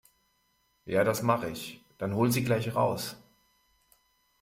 Ja, 0.87 1.03
das 1.03 1.21
mache 1.21 1.51
ich. 1.51 1.79
Dann 1.99 2.15
hol 2.15 2.31
sie 2.31 2.43
gleich 2.43 2.73
raus. 2.75 3.17